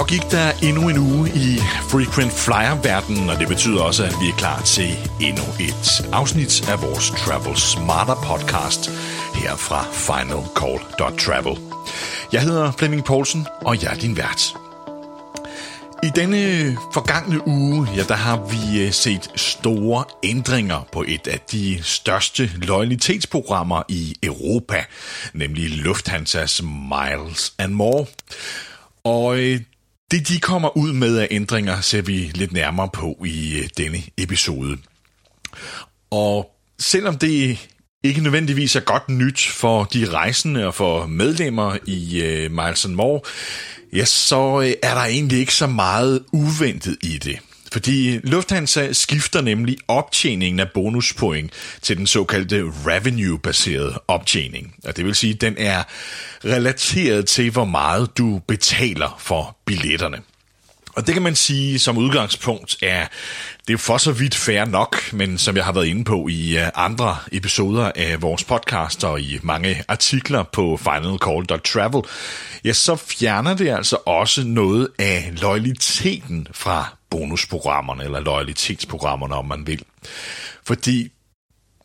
Så 0.00 0.04
gik 0.04 0.30
der 0.30 0.52
endnu 0.62 0.88
en 0.88 0.98
uge 0.98 1.28
i 1.28 1.58
Frequent 1.88 2.32
Flyer-verdenen, 2.32 3.30
og 3.30 3.38
det 3.38 3.48
betyder 3.48 3.82
også, 3.82 4.04
at 4.04 4.14
vi 4.20 4.28
er 4.28 4.36
klar 4.38 4.62
til 4.62 4.90
endnu 5.20 5.42
et 5.60 6.08
afsnit 6.12 6.68
af 6.68 6.82
vores 6.82 7.10
Travel 7.10 7.56
Smarter 7.56 8.14
podcast 8.14 8.90
her 9.34 9.56
fra 9.56 9.84
finalcall.travel. 9.92 11.58
Jeg 12.32 12.42
hedder 12.42 12.72
Flemming 12.72 13.04
Poulsen, 13.04 13.46
og 13.60 13.82
jeg 13.82 13.92
er 13.94 13.96
din 13.96 14.16
vært. 14.16 14.54
I 16.02 16.10
denne 16.16 16.76
forgangne 16.92 17.48
uge, 17.48 17.88
ja, 17.96 18.02
der 18.02 18.14
har 18.14 18.36
vi 18.36 18.86
øh, 18.86 18.92
set 18.92 19.30
store 19.36 20.04
ændringer 20.22 20.88
på 20.92 21.04
et 21.08 21.26
af 21.26 21.40
de 21.52 21.78
største 21.82 22.50
loyalitetsprogrammer 22.54 23.82
i 23.88 24.14
Europa, 24.22 24.84
nemlig 25.34 25.70
Lufthansas 25.70 26.62
Miles 26.62 27.54
and 27.58 27.72
More. 27.72 28.06
Og 29.04 29.38
øh, 29.38 29.60
det, 30.10 30.28
de 30.28 30.40
kommer 30.40 30.76
ud 30.76 30.92
med 30.92 31.16
af 31.16 31.28
ændringer, 31.30 31.80
ser 31.80 32.02
vi 32.02 32.30
lidt 32.34 32.52
nærmere 32.52 32.88
på 32.92 33.24
i 33.26 33.58
øh, 33.58 33.68
denne 33.76 33.98
episode. 34.18 34.78
Og 36.10 36.50
selvom 36.78 37.18
det 37.18 37.68
ikke 38.04 38.20
nødvendigvis 38.20 38.76
er 38.76 38.80
godt 38.80 39.08
nyt 39.08 39.46
for 39.46 39.84
de 39.84 40.10
rejsende 40.10 40.66
og 40.66 40.74
for 40.74 41.06
medlemmer 41.06 41.76
i 41.86 42.22
øh, 42.22 42.50
Miles 42.50 42.84
Miles 42.84 42.96
More, 42.96 43.20
ja, 43.92 44.04
så 44.04 44.60
øh, 44.60 44.72
er 44.82 44.94
der 44.94 45.04
egentlig 45.04 45.38
ikke 45.38 45.54
så 45.54 45.66
meget 45.66 46.24
uventet 46.32 46.96
i 47.02 47.18
det. 47.18 47.38
Fordi 47.72 48.18
Lufthansa 48.18 48.92
skifter 48.92 49.40
nemlig 49.40 49.76
optjeningen 49.88 50.60
af 50.60 50.70
bonuspoint 50.70 51.52
til 51.82 51.96
den 51.96 52.06
såkaldte 52.06 52.72
revenue-baserede 52.86 54.00
optjening. 54.08 54.74
Og 54.84 54.96
det 54.96 55.04
vil 55.04 55.14
sige, 55.14 55.34
at 55.34 55.40
den 55.40 55.54
er 55.58 55.82
relateret 56.44 57.26
til, 57.26 57.50
hvor 57.50 57.64
meget 57.64 58.18
du 58.18 58.40
betaler 58.48 59.16
for 59.18 59.56
billetterne. 59.66 60.18
Og 60.96 61.06
det 61.06 61.14
kan 61.14 61.22
man 61.22 61.36
sige 61.36 61.78
som 61.78 61.98
udgangspunkt 61.98 62.76
er, 62.82 63.06
det 63.68 63.72
er 63.72 63.78
for 63.78 63.98
så 63.98 64.12
vidt 64.12 64.34
fair 64.34 64.64
nok, 64.64 65.12
men 65.12 65.38
som 65.38 65.56
jeg 65.56 65.64
har 65.64 65.72
været 65.72 65.86
inde 65.86 66.04
på 66.04 66.28
i 66.28 66.58
øh, 66.58 66.68
andre 66.74 67.16
episoder 67.32 67.92
af 67.94 68.22
vores 68.22 68.44
podcast 68.44 69.04
og 69.04 69.20
i 69.20 69.38
mange 69.42 69.84
artikler 69.88 70.42
på 70.42 70.76
finalcall.travel, 70.76 72.02
ja, 72.64 72.72
så 72.72 72.96
fjerner 72.96 73.56
det 73.56 73.68
altså 73.68 73.96
også 74.06 74.44
noget 74.44 74.88
af 74.98 75.32
loyaliteten 75.40 76.46
fra 76.52 76.99
bonusprogrammerne, 77.10 78.04
eller 78.04 78.20
loyalitetsprogrammerne, 78.20 79.34
om 79.34 79.44
man 79.44 79.66
vil. 79.66 79.82
Fordi 80.64 81.10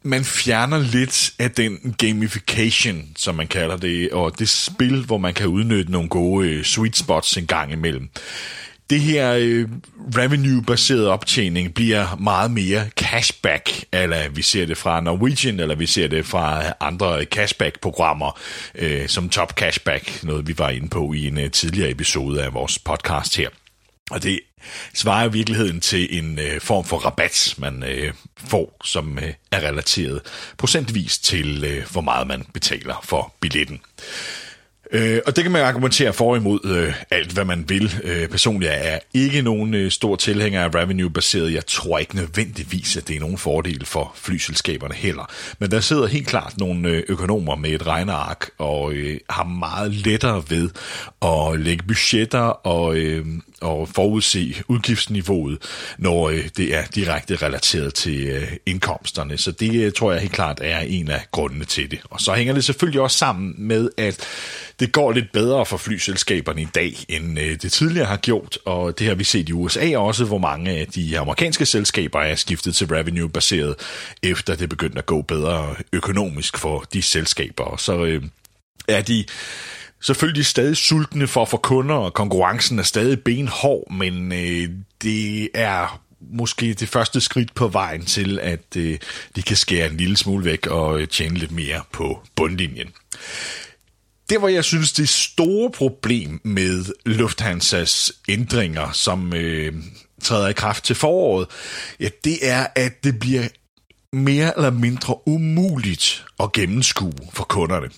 man 0.03 0.25
fjerner 0.25 0.77
lidt 0.77 1.33
af 1.39 1.51
den 1.51 1.95
gamification, 1.97 3.03
som 3.15 3.35
man 3.35 3.47
kalder 3.47 3.77
det, 3.77 4.11
og 4.11 4.39
det 4.39 4.49
spil, 4.49 5.05
hvor 5.05 5.17
man 5.17 5.33
kan 5.33 5.47
udnytte 5.47 5.91
nogle 5.91 6.09
gode 6.09 6.49
øh, 6.49 6.63
sweet 6.63 6.97
spots 6.97 7.37
en 7.37 7.47
gang 7.47 7.71
imellem 7.71 8.09
det 8.89 9.01
her 9.01 9.35
øh, 9.39 9.67
revenue-baseret 10.17 11.07
optjening 11.07 11.73
bliver 11.73 12.15
meget 12.19 12.51
mere 12.51 12.89
cashback, 12.89 13.85
eller 13.91 14.29
vi 14.29 14.41
ser 14.41 14.65
det 14.65 14.77
fra 14.77 15.01
Norwegian, 15.01 15.59
eller 15.59 15.75
vi 15.75 15.85
ser 15.85 16.07
det 16.07 16.25
fra 16.25 16.63
andre 16.79 17.23
cashback-programmer, 17.23 18.39
øh, 18.75 19.07
som 19.07 19.29
Top 19.29 19.53
Cashback, 19.53 20.23
noget 20.23 20.47
vi 20.47 20.57
var 20.57 20.69
inde 20.69 20.89
på 20.89 21.13
i 21.13 21.27
en 21.27 21.39
øh, 21.39 21.51
tidligere 21.51 21.91
episode 21.91 22.43
af 22.43 22.53
vores 22.53 22.79
podcast 22.79 23.37
her. 23.37 23.49
Og 24.11 24.23
det 24.23 24.39
svarer 24.93 25.29
i 25.29 25.31
virkeligheden 25.31 25.81
til 25.81 26.17
en 26.17 26.39
øh, 26.39 26.61
form 26.61 26.85
for 26.85 26.97
rabat, 26.97 27.55
man 27.57 27.83
øh, 27.83 28.13
får, 28.37 28.77
som 28.83 29.19
øh, 29.19 29.33
er 29.51 29.67
relateret 29.67 30.21
procentvis 30.57 31.19
til, 31.19 31.63
øh, 31.63 31.91
hvor 31.91 32.01
meget 32.01 32.27
man 32.27 32.45
betaler 32.53 33.01
for 33.03 33.33
billetten. 33.41 33.81
Øh, 34.91 35.19
og 35.25 35.35
det 35.35 35.43
kan 35.43 35.51
man 35.51 35.61
argumentere 35.61 36.13
for 36.13 36.35
imod 36.35 36.59
øh, 36.65 36.93
alt, 37.11 37.31
hvad 37.31 37.45
man 37.45 37.65
vil. 37.67 37.93
Øh, 38.03 38.27
personligt 38.27 38.71
er 38.71 38.83
jeg 38.83 38.99
ikke 39.13 39.41
nogen 39.41 39.73
øh, 39.73 39.91
stor 39.91 40.15
tilhænger 40.15 40.63
af 40.63 40.75
revenue-baseret. 40.75 41.53
Jeg 41.53 41.65
tror 41.65 41.97
ikke 41.97 42.15
nødvendigvis, 42.15 42.97
at 42.97 43.07
det 43.07 43.15
er 43.15 43.19
nogen 43.19 43.37
fordel 43.37 43.85
for 43.85 44.11
flyselskaberne 44.15 44.95
heller. 44.95 45.31
Men 45.59 45.71
der 45.71 45.79
sidder 45.79 46.07
helt 46.07 46.27
klart 46.27 46.57
nogle 46.57 46.89
øh, 46.89 47.03
økonomer 47.07 47.55
med 47.55 47.69
et 47.69 47.87
regneark 47.87 48.49
og 48.57 48.93
øh, 48.93 49.19
har 49.29 49.43
meget 49.43 49.93
lettere 49.93 50.43
ved 50.49 50.69
at 51.21 51.59
lægge 51.59 51.83
budgetter 51.87 52.39
og, 52.39 52.95
øh, 52.97 53.25
og 53.61 53.89
forudse 53.89 54.63
udgiftsniveauet, 54.67 55.57
når 55.97 56.29
øh, 56.29 56.49
det 56.57 56.75
er 56.75 56.83
direkte 56.95 57.35
relateret 57.35 57.93
til 57.93 58.27
øh, 58.27 58.51
indkomsterne. 58.65 59.37
Så 59.37 59.51
det 59.51 59.75
øh, 59.75 59.91
tror 59.91 60.11
jeg 60.11 60.21
helt 60.21 60.33
klart 60.33 60.59
er 60.63 60.79
en 60.79 61.09
af 61.09 61.25
grundene 61.31 61.65
til 61.65 61.91
det. 61.91 61.99
Og 62.09 62.21
så 62.21 62.33
hænger 62.33 62.53
det 62.53 62.63
selvfølgelig 62.63 63.01
også 63.01 63.17
sammen 63.17 63.55
med, 63.57 63.89
at 63.97 64.27
det 64.79 64.91
går 64.91 65.11
lidt 65.11 65.31
bedre 65.31 65.65
for 65.65 65.77
flyselskaberne 65.77 66.61
i 66.61 66.67
dag, 66.75 66.95
end 67.09 67.39
øh, 67.39 67.61
det 67.61 67.71
tidligere 67.71 68.07
har 68.07 68.17
gjort, 68.17 68.57
og 68.65 68.99
det 68.99 69.07
har 69.07 69.15
vi 69.15 69.23
set 69.23 69.49
i 69.49 69.51
USA 69.51 69.97
også, 69.97 70.25
hvor 70.25 70.37
mange 70.37 70.71
af 70.71 70.87
de 70.87 71.19
amerikanske 71.19 71.65
selskaber 71.65 72.19
er 72.19 72.35
skiftet 72.35 72.75
til 72.75 72.87
revenue-baseret, 72.87 73.75
efter 74.23 74.55
det 74.55 74.69
begyndte 74.69 74.97
at 74.97 75.05
gå 75.05 75.21
bedre 75.21 75.75
økonomisk 75.93 76.57
for 76.57 76.85
de 76.93 77.01
selskaber. 77.01 77.77
Så 77.77 78.05
øh, 78.05 78.23
er 78.87 79.01
de 79.01 79.25
selvfølgelig 80.01 80.45
stadig 80.45 80.77
sultne 80.77 81.27
for 81.27 81.41
at 81.41 81.49
få 81.49 81.57
kunder, 81.57 81.95
og 81.95 82.13
konkurrencen 82.13 82.79
er 82.79 82.83
stadig 82.83 83.23
benhård, 83.23 83.91
men 83.91 84.31
øh, 84.31 84.69
det 85.01 85.49
er 85.53 86.01
måske 86.31 86.73
det 86.73 86.89
første 86.89 87.21
skridt 87.21 87.55
på 87.55 87.67
vejen 87.67 88.05
til, 88.05 88.39
at 88.39 88.77
øh, 88.77 88.97
de 89.35 89.41
kan 89.41 89.55
skære 89.55 89.89
en 89.89 89.97
lille 89.97 90.17
smule 90.17 90.45
væk 90.45 90.67
og 90.67 91.01
øh, 91.01 91.07
tjene 91.07 91.37
lidt 91.37 91.51
mere 91.51 91.81
på 91.91 92.21
bundlinjen. 92.35 92.87
Det, 94.29 94.39
hvor 94.39 94.47
jeg 94.47 94.63
synes, 94.63 94.93
det 94.93 95.09
store 95.09 95.71
problem 95.71 96.41
med 96.43 96.85
Lufthansas 97.05 98.13
ændringer, 98.29 98.91
som 98.91 99.33
øh, 99.33 99.73
træder 100.21 100.47
i 100.47 100.53
kraft 100.53 100.83
til 100.83 100.95
foråret, 100.95 101.47
ja, 101.99 102.09
det 102.23 102.37
er, 102.41 102.67
at 102.75 103.03
det 103.03 103.19
bliver 103.19 103.47
mere 104.13 104.53
eller 104.57 104.71
mindre 104.71 105.27
umuligt 105.27 106.25
at 106.39 106.51
gennemskue 106.51 107.13
for 107.33 107.43
kunderne. 107.43 107.89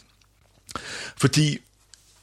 Fordi 1.18 1.58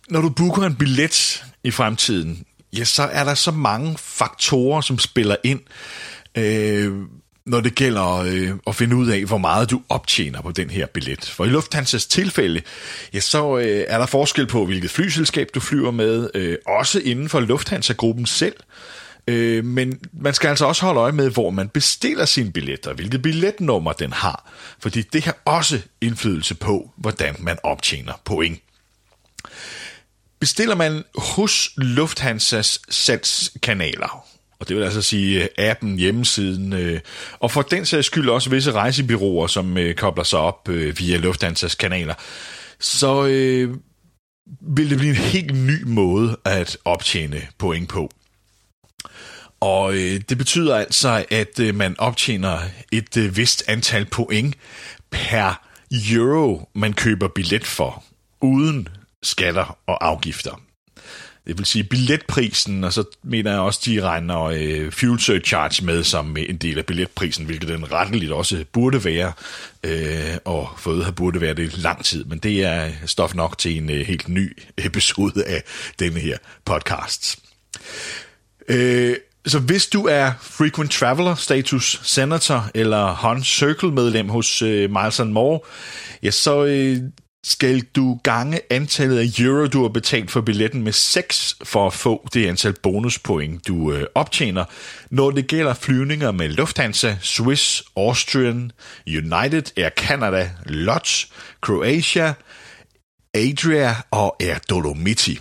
når 0.08 0.20
du 0.20 0.28
booker 0.28 0.62
en 0.62 0.76
billet 0.76 1.44
i 1.64 1.70
fremtiden, 1.70 2.44
ja, 2.72 2.84
så 2.84 3.02
er 3.02 3.24
der 3.24 3.34
så 3.34 3.50
mange 3.50 3.98
faktorer, 3.98 4.80
som 4.80 4.98
spiller 4.98 5.36
ind. 5.44 5.60
Øh, 6.34 6.92
når 7.46 7.60
det 7.60 7.74
gælder 7.74 8.16
øh, 8.16 8.50
at 8.66 8.74
finde 8.74 8.96
ud 8.96 9.08
af, 9.08 9.24
hvor 9.24 9.38
meget 9.38 9.70
du 9.70 9.82
optjener 9.88 10.42
på 10.42 10.52
den 10.52 10.70
her 10.70 10.86
billet. 10.86 11.24
For 11.24 11.44
i 11.44 11.48
Lufthansas 11.48 12.06
tilfælde, 12.06 12.62
ja, 13.12 13.20
så 13.20 13.58
øh, 13.58 13.84
er 13.88 13.98
der 13.98 14.06
forskel 14.06 14.46
på, 14.46 14.66
hvilket 14.66 14.90
flyselskab 14.90 15.48
du 15.54 15.60
flyver 15.60 15.90
med, 15.90 16.30
øh, 16.34 16.58
også 16.66 17.00
inden 17.00 17.28
for 17.28 17.40
Lufthansa-gruppen 17.40 18.26
selv. 18.26 18.56
Øh, 19.28 19.64
men 19.64 20.00
man 20.12 20.34
skal 20.34 20.48
altså 20.48 20.66
også 20.66 20.86
holde 20.86 21.00
øje 21.00 21.12
med, 21.12 21.30
hvor 21.30 21.50
man 21.50 21.68
bestiller 21.68 22.24
sine 22.24 22.52
billetter, 22.52 22.92
hvilket 22.92 23.22
billetnummer 23.22 23.92
den 23.92 24.12
har, 24.12 24.52
fordi 24.78 25.02
det 25.02 25.24
har 25.24 25.36
også 25.44 25.80
indflydelse 26.00 26.54
på, 26.54 26.90
hvordan 26.96 27.36
man 27.38 27.58
optjener 27.62 28.12
point. 28.24 28.58
Bestiller 30.40 30.74
man 30.74 31.04
hos 31.18 31.70
Lufthansas 31.76 32.80
salgskanaler, 32.88 34.26
og 34.60 34.68
det 34.68 34.76
vil 34.76 34.82
altså 34.82 35.02
sige 35.02 35.42
øh, 35.42 35.48
appen, 35.58 35.98
hjemmesiden, 35.98 36.72
øh, 36.72 37.00
og 37.40 37.50
for 37.50 37.62
den 37.62 37.86
sags 37.86 38.06
skyld 38.06 38.28
også 38.28 38.50
visse 38.50 38.72
rejsebyråer, 38.72 39.46
som 39.46 39.78
øh, 39.78 39.94
kobler 39.94 40.24
sig 40.24 40.38
op 40.38 40.68
øh, 40.68 40.98
via 40.98 41.16
Lufthansas 41.16 41.74
kanaler, 41.74 42.14
så 42.80 43.26
øh, 43.26 43.76
vil 44.60 44.90
det 44.90 44.98
blive 44.98 45.10
en 45.10 45.16
helt 45.16 45.54
ny 45.54 45.82
måde 45.82 46.36
at 46.44 46.76
optjene 46.84 47.42
point 47.58 47.88
på. 47.88 48.10
Og 49.60 49.94
øh, 49.94 50.20
det 50.28 50.38
betyder 50.38 50.76
altså, 50.76 51.24
at 51.30 51.60
øh, 51.60 51.74
man 51.74 51.94
optjener 51.98 52.58
et 52.92 53.16
øh, 53.16 53.36
vist 53.36 53.64
antal 53.68 54.04
point 54.04 54.54
per 55.10 55.62
euro, 56.12 56.68
man 56.74 56.92
køber 56.92 57.28
billet 57.28 57.66
for, 57.66 58.04
uden 58.40 58.88
skatter 59.22 59.78
og 59.86 60.06
afgifter. 60.06 60.60
Det 61.46 61.58
vil 61.58 61.66
sige 61.66 61.84
billetprisen, 61.84 62.84
og 62.84 62.92
så 62.92 63.04
mener 63.22 63.50
jeg 63.50 63.60
også, 63.60 63.80
de 63.84 64.02
regner 64.02 64.42
øh, 64.42 64.92
fuel 64.92 65.20
surcharge 65.20 65.84
med 65.84 66.04
som 66.04 66.36
en 66.36 66.56
del 66.56 66.78
af 66.78 66.86
billetprisen, 66.86 67.46
hvilket 67.46 67.68
den 67.68 67.92
retteligt 67.92 68.32
også 68.32 68.64
burde 68.72 69.04
være, 69.04 69.32
øh, 69.84 70.36
og 70.44 70.70
fået 70.78 71.04
har 71.04 71.12
burde 71.12 71.40
være 71.40 71.54
det 71.54 71.78
lang 71.78 72.04
tid. 72.04 72.24
Men 72.24 72.38
det 72.38 72.64
er 72.64 72.90
stof 73.06 73.34
nok 73.34 73.58
til 73.58 73.76
en 73.76 73.90
øh, 73.90 74.06
helt 74.06 74.28
ny 74.28 74.58
episode 74.78 75.44
af 75.44 75.62
denne 75.98 76.20
her 76.20 76.38
podcast. 76.64 77.38
Øh, 78.68 79.16
så 79.46 79.58
hvis 79.58 79.86
du 79.86 80.06
er 80.06 80.32
frequent 80.40 80.90
traveler, 80.90 81.34
status 81.34 82.00
senator 82.02 82.70
eller 82.74 83.14
Hunt 83.14 83.46
Circle 83.46 83.90
medlem 83.92 84.28
hos 84.28 84.62
øh, 84.62 84.90
Miles 84.90 85.20
More, 85.24 85.60
ja, 86.22 86.30
så 86.30 86.64
øh, 86.64 86.98
skal 87.44 87.80
du 87.80 88.20
gange 88.22 88.60
antallet 88.70 89.18
af 89.18 89.40
euro, 89.40 89.66
du 89.66 89.82
har 89.82 89.88
betalt 89.88 90.30
for 90.30 90.40
billetten 90.40 90.82
med 90.82 90.92
6 90.92 91.56
for 91.64 91.86
at 91.86 91.92
få 91.92 92.28
det 92.34 92.46
antal 92.46 92.74
bonuspoint, 92.82 93.68
du 93.68 93.92
øh, 93.92 94.06
optjener, 94.14 94.64
når 95.10 95.30
det 95.30 95.46
gælder 95.46 95.74
flyvninger 95.74 96.32
med 96.32 96.48
Lufthansa, 96.48 97.16
Swiss, 97.20 97.82
Austrian, 97.96 98.72
United, 99.06 99.62
Air 99.76 99.90
Canada, 99.90 100.50
Lodge, 100.66 101.26
Croatia, 101.60 102.34
Adria 103.34 103.96
og 104.10 104.36
Air 104.40 104.58
Dolomiti. 104.70 105.38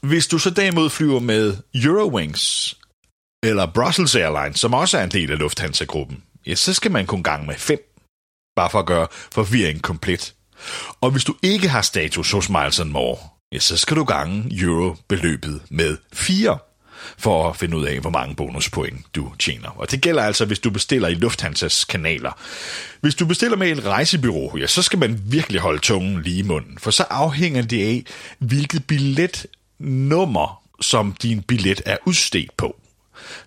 Hvis 0.00 0.26
du 0.26 0.38
så 0.38 0.50
derimod 0.50 0.90
flyver 0.90 1.20
med 1.20 1.56
Eurowings 1.74 2.74
eller 3.42 3.66
Brussels 3.74 4.14
Airlines, 4.14 4.60
som 4.60 4.74
også 4.74 4.98
er 4.98 5.04
en 5.04 5.10
del 5.10 5.32
af 5.32 5.38
Lufthansa-gruppen, 5.38 6.22
ja, 6.46 6.54
så 6.54 6.74
skal 6.74 6.90
man 6.90 7.06
kun 7.06 7.22
gang 7.22 7.46
med 7.46 7.54
5, 7.54 7.78
bare 8.56 8.70
for 8.70 8.78
at 8.78 8.86
gøre 8.86 9.06
forvirringen 9.32 9.82
komplet. 9.82 10.34
Og 11.00 11.10
hvis 11.10 11.24
du 11.24 11.34
ikke 11.42 11.68
har 11.68 11.82
status 11.82 12.30
hos 12.30 12.48
Miles 12.48 12.80
More, 12.84 13.18
ja, 13.52 13.58
så 13.58 13.76
skal 13.76 13.96
du 13.96 14.04
gange 14.04 14.62
euro-beløbet 14.62 15.60
med 15.70 15.96
4 16.12 16.58
for 17.18 17.50
at 17.50 17.56
finde 17.56 17.76
ud 17.76 17.84
af, 17.84 18.00
hvor 18.00 18.10
mange 18.10 18.34
bonuspoint 18.34 19.14
du 19.14 19.32
tjener. 19.38 19.68
Og 19.68 19.90
det 19.90 20.00
gælder 20.00 20.22
altså, 20.22 20.44
hvis 20.44 20.58
du 20.58 20.70
bestiller 20.70 21.08
i 21.08 21.14
Lufthansas 21.14 21.84
kanaler. 21.84 22.32
Hvis 23.00 23.14
du 23.14 23.26
bestiller 23.26 23.56
med 23.56 23.70
et 23.70 23.84
rejsebyrå, 23.84 24.56
ja, 24.58 24.66
så 24.66 24.82
skal 24.82 24.98
man 24.98 25.20
virkelig 25.24 25.60
holde 25.60 25.78
tungen 25.78 26.22
lige 26.22 26.38
i 26.38 26.42
munden, 26.42 26.78
for 26.78 26.90
så 26.90 27.04
afhænger 27.10 27.62
det 27.62 27.86
af, 27.86 28.04
hvilket 28.38 28.86
billetnummer, 28.86 30.62
som 30.80 31.12
din 31.22 31.42
billet 31.42 31.82
er 31.86 31.96
udstedt 32.06 32.56
på, 32.56 32.76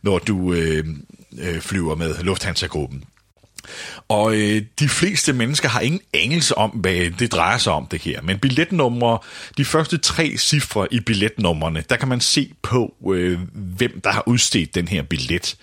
når 0.01 0.19
du 0.19 0.53
øh, 0.53 0.85
øh, 1.39 1.61
flyver 1.61 1.95
med 1.95 2.23
Lufthansa-gruppen. 2.23 3.03
Og 4.07 4.35
øh, 4.35 4.61
de 4.79 4.89
fleste 4.89 5.33
mennesker 5.33 5.69
har 5.69 5.79
ingen 5.79 6.01
anelse 6.13 6.57
om, 6.57 6.69
hvad 6.69 7.11
det 7.19 7.31
drejer 7.31 7.57
sig 7.57 7.73
om 7.73 7.87
det 7.91 8.01
her. 8.01 8.21
Men 8.21 8.39
billetnumre, 8.39 9.19
de 9.57 9.65
første 9.65 9.97
tre 9.97 10.37
cifre 10.37 10.87
i 10.93 10.99
billetnummerne, 10.99 11.83
der 11.89 11.95
kan 11.95 12.07
man 12.07 12.21
se 12.21 12.53
på, 12.61 12.93
øh, 13.13 13.39
hvem 13.53 14.01
der 14.03 14.11
har 14.11 14.23
udstedt 14.27 14.75
den 14.75 14.87
her 14.87 15.03
billet. 15.03 15.55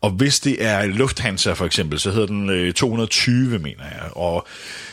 Og 0.00 0.10
hvis 0.10 0.40
det 0.40 0.64
er 0.64 0.86
Lufthansa 0.86 1.52
for 1.52 1.66
eksempel, 1.66 2.00
så 2.00 2.10
hedder 2.10 2.26
den 2.26 2.50
øh, 2.50 2.72
220, 2.72 3.58
mener 3.58 3.84
jeg. 3.84 4.10
Og 4.12 4.46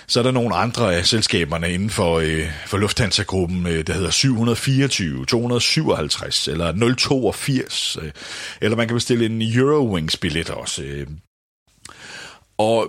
så 0.08 0.19
er 0.19 0.24
der 0.24 0.31
nogle 0.31 0.56
andre 0.56 0.96
af 0.96 1.06
selskaberne 1.06 1.74
inden 1.74 1.90
for, 1.90 2.19
øh, 2.19 2.52
for 2.68 2.78
Lufthansa-gruppen, 2.78 3.68
øh, 3.68 3.88
der 3.88 3.94
hedder 3.94 4.10
724, 4.10 5.25
257 5.25 6.48
eller 6.48 6.96
082. 6.98 7.98
Øh, 8.02 8.12
eller 8.62 8.78
man 8.78 8.88
kan 8.88 8.96
bestille 8.96 9.25
en 9.25 9.42
Eurowings-billet 9.42 10.50
også. 10.50 10.84
Øh, 10.84 11.08
og 12.62 12.88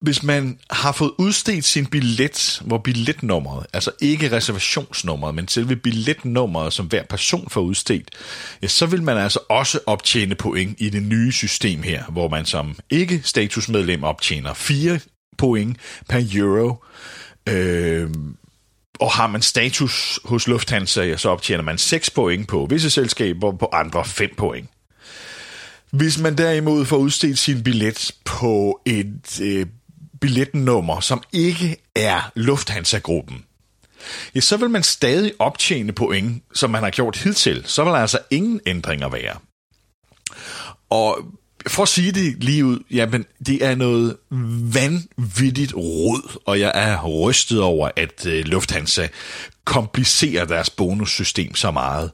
hvis 0.00 0.22
man 0.22 0.58
har 0.70 0.92
fået 0.92 1.12
udstedt 1.18 1.64
sin 1.64 1.86
billet, 1.86 2.62
hvor 2.64 2.78
billetnummeret, 2.78 3.66
altså 3.72 3.90
ikke 4.00 4.36
reservationsnummeret, 4.36 5.34
men 5.34 5.48
selve 5.48 5.76
billetnummeret, 5.76 6.72
som 6.72 6.86
hver 6.86 7.04
person 7.04 7.50
får 7.50 7.60
udstedt, 7.60 8.10
ja, 8.62 8.66
så 8.68 8.86
vil 8.86 9.02
man 9.02 9.18
altså 9.18 9.38
også 9.48 9.78
optjene 9.86 10.34
point 10.34 10.80
i 10.80 10.88
det 10.88 11.02
nye 11.02 11.32
system 11.32 11.82
her, 11.82 12.04
hvor 12.04 12.28
man 12.28 12.44
som 12.44 12.76
ikke-statusmedlem 12.90 14.04
optjener 14.04 14.54
4 14.54 15.00
point 15.38 15.76
per 16.08 16.22
euro. 16.34 16.84
Øh, 17.48 18.10
og 19.00 19.12
har 19.12 19.26
man 19.26 19.42
status 19.42 20.20
hos 20.24 20.48
Lufthansa, 20.48 21.02
ja, 21.02 21.16
så 21.16 21.28
optjener 21.28 21.62
man 21.62 21.78
6 21.78 22.10
point 22.10 22.48
på 22.48 22.66
visse 22.70 22.90
selskaber, 22.90 23.56
på 23.56 23.68
andre 23.72 24.04
5 24.04 24.30
point. 24.36 24.68
Hvis 25.92 26.18
man 26.18 26.38
derimod 26.38 26.84
får 26.84 26.96
udstedt 26.96 27.38
sin 27.38 27.62
billet 27.62 28.12
på 28.24 28.80
et 28.86 29.40
øh, 29.42 29.66
billetnummer, 30.20 31.00
som 31.00 31.22
ikke 31.32 31.76
er 31.94 32.32
Lufthansa-gruppen, 32.34 33.44
ja, 34.34 34.40
så 34.40 34.56
vil 34.56 34.70
man 34.70 34.82
stadig 34.82 35.32
optjene 35.38 35.92
point, 35.92 36.42
som 36.54 36.70
man 36.70 36.82
har 36.82 36.90
gjort 36.90 37.16
hidtil. 37.16 37.62
Så 37.66 37.84
vil 37.84 37.92
der 37.92 37.98
altså 37.98 38.18
ingen 38.30 38.60
ændringer 38.66 39.08
være. 39.08 39.36
Og 40.90 41.18
for 41.66 41.82
at 41.82 41.88
sige 41.88 42.12
det 42.12 42.44
lige 42.44 42.64
ud, 42.64 42.78
jamen, 42.90 43.24
det 43.46 43.64
er 43.64 43.74
noget 43.74 44.16
vanvittigt 44.74 45.74
rod, 45.76 46.40
og 46.46 46.60
jeg 46.60 46.72
er 46.74 47.06
rystet 47.06 47.60
over, 47.60 47.90
at 47.96 48.26
øh, 48.26 48.44
Lufthansa 48.44 49.08
komplicerer 49.64 50.44
deres 50.44 50.70
bonussystem 50.70 51.54
så 51.54 51.70
meget. 51.70 52.10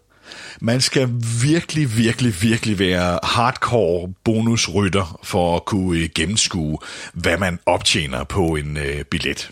Man 0.61 0.81
skal 0.81 1.09
virkelig, 1.43 1.97
virkelig, 1.97 2.43
virkelig 2.43 2.79
være 2.79 3.19
hardcore 3.23 4.13
bonusrytter 4.25 5.21
for 5.23 5.57
at 5.57 5.65
kunne 5.65 5.99
øh, 5.99 6.09
gennemskue, 6.15 6.79
hvad 7.13 7.39
man 7.39 7.59
optjener 7.67 8.25
på 8.25 8.57
en 8.57 8.77
øh, 8.77 9.05
billet. 9.05 9.51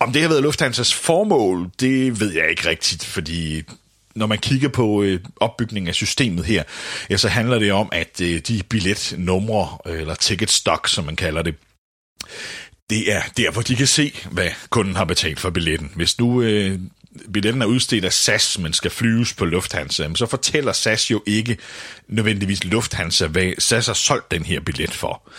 Om 0.00 0.12
det 0.12 0.22
har 0.22 0.28
været 0.28 0.42
Lufthansas 0.42 0.94
formål, 0.94 1.70
det 1.80 2.20
ved 2.20 2.32
jeg 2.32 2.50
ikke 2.50 2.68
rigtigt, 2.68 3.04
fordi 3.04 3.62
når 4.14 4.26
man 4.26 4.38
kigger 4.38 4.68
på 4.68 5.02
øh, 5.02 5.20
opbygningen 5.40 5.88
af 5.88 5.94
systemet 5.94 6.44
her, 6.44 6.62
ja, 7.10 7.16
så 7.16 7.28
handler 7.28 7.58
det 7.58 7.72
om, 7.72 7.88
at 7.92 8.20
øh, 8.20 8.38
de 8.38 8.62
billetnumre, 8.68 9.78
eller 9.86 10.14
ticket 10.14 10.50
stock, 10.50 10.88
som 10.88 11.04
man 11.04 11.16
kalder 11.16 11.42
det, 11.42 11.54
det 12.90 13.12
er 13.12 13.22
der, 13.36 13.50
hvor 13.50 13.62
de 13.62 13.76
kan 13.76 13.86
se, 13.86 14.12
hvad 14.30 14.48
kunden 14.70 14.96
har 14.96 15.04
betalt 15.04 15.40
for 15.40 15.50
billetten. 15.50 15.92
Hvis 15.94 16.18
nu 16.18 16.42
øh, 16.42 16.78
billetten 17.32 17.62
er 17.62 17.66
udstedt 17.66 18.04
af 18.04 18.12
SAS, 18.12 18.58
men 18.58 18.72
skal 18.72 18.90
flyves 18.90 19.34
på 19.34 19.44
Lufthansa, 19.44 20.08
så 20.14 20.26
fortæller 20.26 20.72
SAS 20.72 21.10
jo 21.10 21.22
ikke 21.26 21.56
nødvendigvis 22.08 22.64
Lufthansa, 22.64 23.26
hvad 23.26 23.52
SAS 23.58 23.86
har 23.86 23.94
solgt 23.94 24.30
den 24.30 24.44
her 24.44 24.60
billet 24.60 24.94
for. 24.94 25.32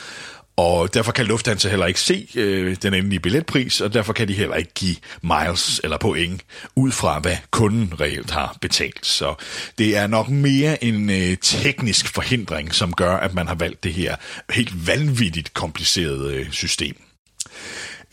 Og 0.55 0.93
derfor 0.93 1.11
kan 1.11 1.25
Lufthansa 1.25 1.69
heller 1.69 1.85
ikke 1.85 1.99
se 1.99 2.27
øh, 2.35 2.75
den 2.81 2.93
endelige 2.93 3.19
billetpris, 3.19 3.81
og 3.81 3.93
derfor 3.93 4.13
kan 4.13 4.27
de 4.27 4.33
heller 4.33 4.55
ikke 4.55 4.73
give 4.73 4.95
miles 5.21 5.81
eller 5.83 5.97
point 5.97 6.41
ud 6.75 6.91
fra, 6.91 7.19
hvad 7.19 7.37
kunden 7.51 8.01
reelt 8.01 8.31
har 8.31 8.57
betalt. 8.61 9.05
Så 9.05 9.35
det 9.77 9.97
er 9.97 10.07
nok 10.07 10.29
mere 10.29 10.83
en 10.83 11.09
øh, 11.09 11.37
teknisk 11.41 12.13
forhindring, 12.13 12.75
som 12.75 12.93
gør, 12.93 13.17
at 13.17 13.33
man 13.33 13.47
har 13.47 13.55
valgt 13.55 13.83
det 13.83 13.93
her 13.93 14.15
helt 14.49 14.87
vanvittigt 14.87 15.53
komplicerede 15.53 16.35
øh, 16.35 16.51
system. 16.51 16.95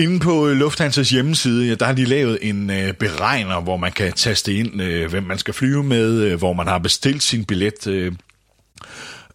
Inde 0.00 0.20
på 0.20 0.49
øh, 0.49 0.56
Lufthansas 0.56 1.11
hjemmeside, 1.11 1.69
ja, 1.69 1.75
der 1.75 1.87
har 1.87 1.93
de 1.93 2.05
lavet 2.05 2.38
en 2.43 2.70
øh, 2.70 2.94
beregner, 2.94 3.61
hvor 3.61 3.76
man 3.76 3.93
kan 3.93 4.12
taste 4.12 4.55
ind, 4.55 4.82
øh, 4.82 5.11
hvem 5.11 5.23
man 5.23 5.38
skal 5.38 5.55
flyve 5.55 5.82
med, 5.82 6.23
øh, 6.23 6.38
hvor 6.38 6.52
man 6.52 6.67
har 6.67 6.79
bestilt 6.79 7.23
sin 7.23 7.44
billet, 7.44 7.87
øh, 7.87 8.12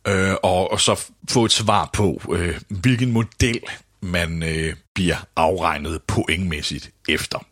øh, 0.08 0.34
og, 0.44 0.72
og 0.72 0.82
så 0.82 1.06
få 1.30 1.46
et 1.46 1.52
svar 1.52 1.90
på, 1.94 2.22
øh, 2.34 2.60
hvilken 2.68 3.12
model 3.12 3.60
man 4.02 4.44
øh, 4.44 4.76
bliver 4.94 5.26
afregnet 5.36 6.02
pointmæssigt 6.08 6.92
efter. 7.10 7.46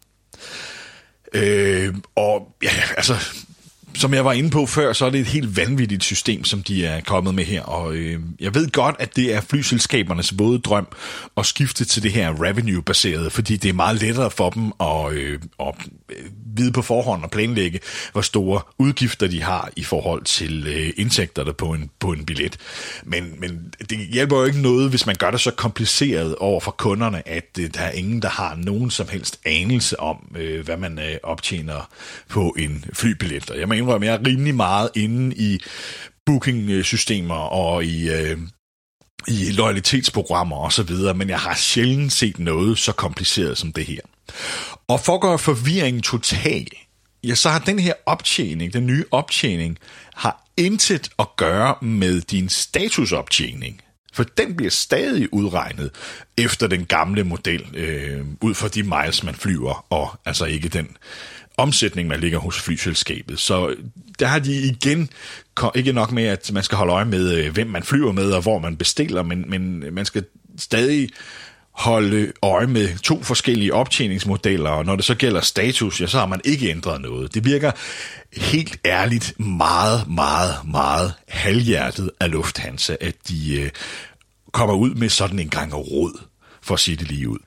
Øh, 1.34 1.96
og 2.16 2.56
ja, 2.64 2.72
altså, 2.98 3.16
som 3.96 4.14
jeg 4.14 4.26
var 4.26 4.34
inde 4.34 4.50
på 4.50 4.66
før, 4.66 4.94
så 4.94 5.06
er 5.06 5.10
det 5.10 5.20
et 5.20 5.28
helt 5.28 5.58
vanvittigt 5.58 6.04
system, 6.04 6.44
som 6.44 6.64
de 6.64 6.86
er 6.86 7.02
kommet 7.02 7.36
med 7.36 7.44
her. 7.44 7.64
Og 7.64 7.96
øh, 7.96 8.20
jeg 8.40 8.56
ved 8.56 8.72
godt, 8.72 8.96
at 9.00 9.16
det 9.16 9.34
er 9.34 9.42
flyselskabernes 9.42 10.40
våde 10.40 10.60
drøm 10.60 10.88
at 11.38 11.46
skifte 11.46 11.86
til 11.86 12.04
det 12.04 12.12
her 12.12 12.44
revenue-baserede, 12.44 13.30
fordi 13.30 13.58
det 13.58 13.70
er 13.70 13.74
meget 13.74 14.02
lettere 14.02 14.32
for 14.32 14.50
dem 14.50 14.72
at, 14.80 15.14
øh, 15.14 15.40
at 15.60 15.76
øh, 16.10 16.26
vide 16.56 16.72
på 16.72 16.82
forhånd 16.82 17.24
og 17.24 17.32
planlægge, 17.32 17.80
hvor 18.12 18.22
store 18.22 18.62
udgifter 18.78 19.28
de 19.28 19.42
har 19.42 19.70
i 19.76 19.84
forhold 19.84 20.24
til 20.24 20.68
øh, 20.68 20.94
indtægterne 20.98 21.54
på 21.54 21.66
en, 21.66 21.90
på 22.00 22.12
en 22.12 22.26
billet. 22.26 22.58
Men, 23.04 23.36
men 23.40 23.74
det 23.90 23.98
hjælper 23.98 24.38
jo 24.38 24.44
ikke 24.44 24.62
noget, 24.62 24.90
hvis 24.90 25.06
man 25.06 25.16
gør 25.16 25.32
det 25.32 25.40
så 25.40 25.52
kompliceret 25.52 26.36
over 26.36 26.60
for 26.60 26.72
kunderne, 26.72 27.28
at 27.28 27.58
øh, 27.60 27.70
der 27.74 27.82
er 27.82 27.92
ingen, 27.92 28.22
der 28.22 28.30
har 28.30 28.56
nogen 28.56 28.92
som 28.92 29.08
helst 29.08 29.40
anelse 29.46 30.00
om, 30.00 30.36
øh, 30.36 30.66
hvad 30.66 30.78
man 30.78 31.00
øh, 31.00 31.18
optjener 31.24 31.90
på 32.30 32.56
en 32.58 32.86
flybillet. 32.94 33.50
Og 33.50 33.60
jeg 33.60 33.68
mener, 33.68 33.83
indrømme, 33.84 34.08
jeg 34.08 34.16
er 34.16 34.28
rimelig 34.28 34.56
meget 34.56 34.90
inde 34.96 35.36
i 35.36 35.60
booking-systemer 36.26 37.36
og 37.36 37.86
i, 37.86 38.10
øh, 38.10 38.38
i 39.28 39.52
loyalitetsprogrammer 39.52 40.58
og 40.58 40.74
så 40.74 40.84
videre, 40.84 41.14
men 41.14 41.30
jeg 41.30 41.40
har 41.40 41.56
sjældent 41.56 42.14
set 42.14 42.40
noget 42.40 42.78
så 42.78 42.92
kompliceret 42.92 43.58
som 43.58 43.72
det 43.72 43.86
her. 43.86 44.02
Og 44.88 45.00
for 45.00 45.16
at 45.16 45.22
gøre 45.22 45.40
forvirringen 45.40 46.02
total, 46.02 46.68
ja, 47.24 47.36
så 47.36 47.50
har 47.50 47.60
den 47.60 47.80
her 47.80 47.94
optjening, 48.06 48.74
den 48.74 48.88
nye 48.88 49.06
optjening, 49.12 49.78
har 50.16 50.44
intet 50.58 51.10
at 51.20 51.28
gøre 51.38 51.76
med 51.82 52.22
din 52.22 52.50
statusoptjening. 52.50 53.82
For 54.14 54.24
den 54.24 54.56
bliver 54.56 54.70
stadig 54.70 55.34
udregnet 55.34 55.92
efter 56.38 56.68
den 56.68 56.86
gamle 56.86 57.24
model, 57.24 57.66
øh, 57.74 58.26
ud 58.42 58.54
fra 58.54 58.68
de 58.68 58.84
miles, 58.84 59.24
man 59.24 59.36
flyver, 59.36 59.86
og 59.90 60.16
altså 60.26 60.46
ikke 60.46 60.70
den 60.70 60.98
omsætning, 61.58 62.08
man 62.08 62.20
ligger 62.20 62.40
hos 62.40 62.60
flyselskabet. 62.60 63.40
Så 63.40 63.76
der 64.20 64.26
har 64.28 64.40
de 64.40 64.54
igen 64.54 65.10
ikke 65.76 65.94
nok 65.94 66.12
med, 66.12 66.24
at 66.24 66.52
man 66.54 66.64
skal 66.64 66.78
holde 66.78 66.94
øje 66.94 67.06
med, 67.06 67.34
øh, 67.34 67.54
hvem 67.54 67.68
man 67.68 67.84
flyver 67.84 68.12
med, 68.12 68.32
og 68.32 68.42
hvor 68.42 68.60
man 68.60 68.78
bestiller, 68.78 69.24
men, 69.24 69.46
men 69.50 69.86
man 69.94 70.06
skal 70.06 70.26
stadig 70.58 71.10
holde 71.72 72.32
øje 72.42 72.68
med 72.68 72.98
to 72.98 73.24
forskellige 73.24 73.74
optjeningsmodeller, 73.74 74.70
og 74.70 74.86
når 74.86 74.96
det 74.96 75.06
så 75.06 75.16
gælder 75.16 75.42
status, 75.42 76.02
ja, 76.02 76.08
så 76.08 76.20
har 76.20 76.26
man 76.26 76.42
ikke 76.44 76.70
ændret 76.70 77.02
noget. 77.02 77.34
Det 77.34 77.46
virker 77.46 77.72
helt 78.38 78.80
ærligt 78.86 79.40
meget, 79.40 80.10
meget, 80.10 80.56
meget 80.66 81.14
halvhjertet 81.28 82.12
af 82.20 82.32
Lufthansa, 82.32 82.96
at 83.02 83.16
de 83.30 83.62
øh, 83.62 83.70
kommer 84.52 84.76
ud 84.76 84.94
med 84.94 85.10
sådan 85.10 85.40
en 85.40 85.50
gang 85.50 85.74
råd, 85.74 86.22
for 86.62 86.74
at 86.74 86.80
sige 86.80 86.98
det 86.98 87.08
lige 87.08 87.30
ud. 87.30 87.40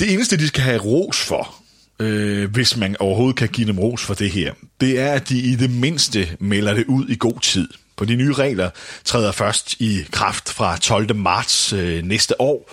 Det 0.00 0.12
eneste, 0.12 0.36
de 0.36 0.48
skal 0.48 0.62
have 0.62 0.80
ros 0.80 1.20
for, 1.20 1.54
øh, 2.00 2.50
hvis 2.50 2.76
man 2.76 2.96
overhovedet 3.00 3.36
kan 3.36 3.48
give 3.48 3.66
dem 3.66 3.78
ros 3.78 4.02
for 4.02 4.14
det 4.14 4.30
her, 4.30 4.54
det 4.80 5.00
er, 5.00 5.12
at 5.12 5.28
de 5.28 5.38
i 5.38 5.56
det 5.56 5.70
mindste 5.70 6.28
melder 6.40 6.74
det 6.74 6.84
ud 6.86 7.08
i 7.08 7.16
god 7.18 7.40
tid. 7.40 7.68
På 7.96 8.04
de 8.04 8.16
nye 8.16 8.32
regler 8.32 8.70
træder 9.04 9.32
først 9.32 9.80
i 9.80 10.04
kraft 10.12 10.48
fra 10.48 10.76
12. 10.76 11.16
marts 11.16 11.72
øh, 11.72 12.02
næste 12.02 12.40
år, 12.40 12.70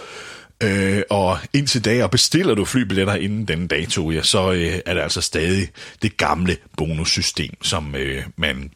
Øh, 0.63 1.03
og 1.09 1.39
indtil 1.53 1.85
da, 1.85 2.03
og 2.03 2.11
bestiller 2.11 2.55
du 2.55 2.65
flybilletter 2.65 3.15
inden 3.15 3.45
den 3.45 3.67
dato, 3.67 4.11
ja, 4.11 4.21
så 4.23 4.51
øh, 4.51 4.79
er 4.85 4.93
det 4.93 5.01
altså 5.01 5.21
stadig 5.21 5.69
det 6.01 6.17
gamle 6.17 6.57
bonussystem, 6.77 7.63
som 7.63 7.95
øh, 7.95 8.23
man 8.37 8.71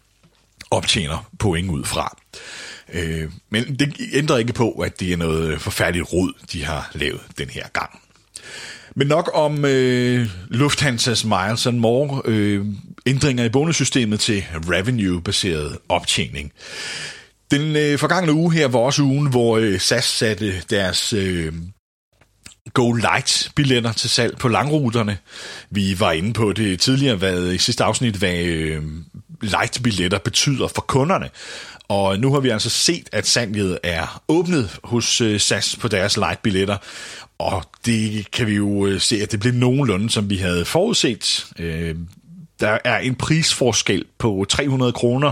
optjener 0.71 1.29
point 1.39 1.69
ud 1.69 1.83
fra. 1.83 2.17
Øh, 2.93 3.31
men 3.49 3.75
det 3.79 3.95
ændrer 4.13 4.37
ikke 4.37 4.53
på, 4.53 4.71
at 4.71 4.99
det 4.99 5.13
er 5.13 5.17
noget 5.17 5.61
forfærdeligt 5.61 6.13
rod, 6.13 6.33
de 6.53 6.65
har 6.65 6.91
lavet 6.93 7.21
den 7.37 7.49
her 7.49 7.67
gang. 7.67 8.01
Men 8.99 9.07
nok 9.07 9.31
om 9.33 9.65
øh, 9.65 10.27
Lufthansas 10.49 11.25
Miles 11.25 11.67
and 11.67 11.77
More 11.77 12.21
øh, 12.25 12.65
ændringer 13.05 13.43
i 13.43 13.49
bonussystemet 13.49 14.19
til 14.19 14.43
revenue-baseret 14.53 15.77
optjening. 15.89 16.51
Den 17.51 17.75
øh, 17.75 17.99
forgangne 17.99 18.33
uge 18.33 18.53
her 18.53 18.67
var 18.67 18.79
også 18.79 19.01
ugen, 19.01 19.29
hvor 19.29 19.57
øh, 19.57 19.79
SAS 19.79 20.05
satte 20.05 20.61
deres 20.69 21.13
øh, 21.13 21.53
Go 22.73 22.91
Light 22.91 23.51
billetter 23.55 23.91
til 23.91 24.09
salg 24.09 24.37
på 24.37 24.47
langruterne. 24.47 25.17
Vi 25.69 25.99
var 25.99 26.11
inde 26.11 26.33
på 26.33 26.53
det 26.53 26.79
tidligere 26.79 27.15
hvad, 27.15 27.51
i 27.51 27.57
sidste 27.57 27.83
afsnit, 27.83 28.15
hvad 28.15 28.43
øh, 28.43 28.83
light 29.41 29.83
billetter 29.83 30.17
betyder 30.17 30.67
for 30.67 30.81
kunderne. 30.81 31.29
Og 31.87 32.19
nu 32.19 32.33
har 32.33 32.39
vi 32.39 32.49
altså 32.49 32.69
set, 32.69 33.09
at 33.11 33.27
salget 33.27 33.79
er 33.83 34.23
åbnet 34.27 34.79
hos 34.83 35.21
øh, 35.21 35.39
SAS 35.39 35.75
på 35.75 35.87
deres 35.87 36.17
light 36.17 36.41
billetter. 36.41 36.77
Og 37.37 37.63
det 37.85 38.31
kan 38.31 38.47
vi 38.47 38.55
jo 38.55 38.85
øh, 38.85 39.01
se, 39.01 39.21
at 39.21 39.31
det 39.31 39.39
blev 39.39 39.53
nogenlunde, 39.53 40.09
som 40.09 40.29
vi 40.29 40.37
havde 40.37 40.65
forudset. 40.65 41.47
Øh, 41.59 41.95
der 42.59 42.77
er 42.85 42.97
en 42.97 43.15
prisforskel 43.15 44.05
på 44.17 44.45
300 44.49 44.91
kroner 44.91 45.31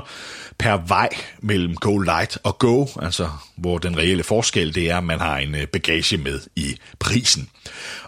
per 0.58 0.78
vej 0.88 1.10
mellem 1.40 1.76
Go 1.76 1.98
Light 1.98 2.38
og 2.44 2.60
Go, 2.60 2.86
altså 3.02 3.30
hvor 3.56 3.78
den 3.78 3.98
reelle 3.98 4.24
forskel 4.24 4.76
det 4.76 4.90
er, 4.90 4.98
at 4.98 5.04
man 5.04 5.20
har 5.20 5.38
en 5.38 5.56
bagage 5.72 6.18
med 6.18 6.40
i 6.56 6.78
prisen. 7.00 7.50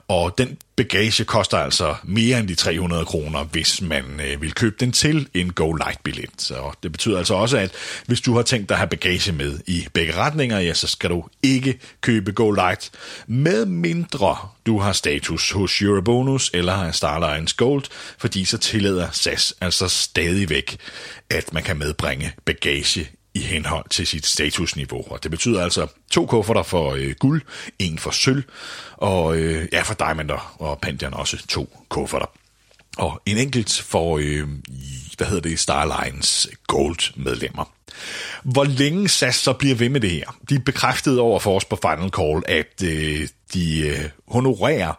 Og 0.09 0.37
den 0.37 0.57
bagage 0.75 1.23
koster 1.25 1.57
altså 1.57 1.95
mere 2.03 2.39
end 2.39 2.47
de 2.47 2.55
300 2.55 3.05
kroner, 3.05 3.43
hvis 3.43 3.81
man 3.81 4.21
øh, 4.25 4.41
vil 4.41 4.53
købe 4.53 4.75
den 4.79 4.91
til 4.91 5.29
en 5.33 5.53
Go 5.53 5.73
Light-billet. 5.73 6.29
Så 6.37 6.71
det 6.83 6.91
betyder 6.91 7.17
altså 7.17 7.33
også, 7.33 7.57
at 7.57 7.71
hvis 8.05 8.21
du 8.21 8.35
har 8.35 8.41
tænkt 8.41 8.69
dig 8.69 8.75
at 8.75 8.79
have 8.79 8.87
bagage 8.87 9.31
med 9.31 9.59
i 9.67 9.87
begge 9.93 10.15
retninger, 10.15 10.59
ja, 10.59 10.73
så 10.73 10.87
skal 10.87 11.09
du 11.09 11.25
ikke 11.43 11.79
købe 12.01 12.31
Go 12.31 12.51
Light, 12.51 12.91
med 13.27 13.65
mindre 13.65 14.37
du 14.65 14.79
har 14.79 14.91
status 14.91 15.51
hos 15.51 15.81
Eurobonus 15.81 16.51
eller 16.53 16.73
har 16.73 16.91
Starlines 16.91 17.53
Gold, 17.53 17.83
fordi 18.17 18.45
så 18.45 18.57
tillader 18.57 19.07
SAS 19.11 19.53
altså 19.61 19.87
stadigvæk, 19.87 20.77
at 21.29 21.53
man 21.53 21.63
kan 21.63 21.77
medbringe 21.77 22.33
bagage 22.45 23.09
i 23.39 23.41
henhold 23.41 23.89
til 23.89 24.07
sit 24.07 24.25
statusniveau. 24.25 25.03
Og 25.09 25.23
det 25.23 25.31
betyder 25.31 25.63
altså 25.63 25.87
to 26.11 26.25
kufferter 26.25 26.63
for 26.63 26.93
øh, 26.93 27.15
guld, 27.19 27.41
en 27.79 27.97
for 27.97 28.11
sølv, 28.11 28.43
og 28.97 29.37
øh, 29.37 29.67
ja, 29.71 29.81
for 29.81 29.93
Diamond 29.93 30.31
og 30.59 30.79
pandian 30.81 31.13
også 31.13 31.47
to 31.47 31.85
kufferter. 31.89 32.31
Og 32.97 33.21
en 33.25 33.37
enkelt 33.37 33.83
for, 33.87 34.17
øh, 34.17 34.47
hvad 35.17 35.27
hedder 35.27 35.49
det, 35.49 35.59
Starlines 35.59 36.47
Gold 36.67 37.15
medlemmer. 37.15 37.71
Hvor 38.43 38.63
længe 38.63 39.09
SAS 39.09 39.35
så 39.35 39.53
bliver 39.53 39.75
ved 39.75 39.89
med 39.89 40.01
det 40.01 40.11
her? 40.11 40.35
De 40.49 40.59
bekræftede 40.59 41.21
over 41.21 41.39
for 41.39 41.55
os 41.55 41.65
på 41.65 41.79
Final 41.81 42.09
Call, 42.09 42.43
at 42.47 42.83
øh, 42.83 43.27
de 43.53 43.79
øh, 43.79 44.09
honorerer 44.27 44.93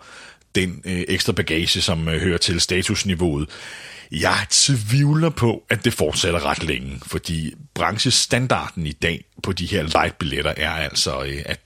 den 0.54 0.83
øh, 0.85 1.04
ekstra 1.09 1.33
bagage, 1.33 1.80
som 1.80 2.09
øh, 2.09 2.21
hører 2.21 2.38
til 2.38 2.61
statusniveauet. 2.61 3.49
Jeg 4.12 4.47
tvivler 4.50 5.30
på, 5.30 5.62
at 5.71 5.85
det 5.85 5.92
fortsætter 5.92 6.47
ret 6.47 6.62
længe, 6.64 7.00
fordi 7.07 7.54
branchestandarden 7.75 8.87
i 8.87 8.92
dag 8.92 9.25
på 9.42 9.52
de 9.52 9.66
her 9.66 9.83
light-billetter 9.83 10.54
er 10.57 10.71
altså, 10.71 11.23
øh, 11.23 11.42
at 11.47 11.61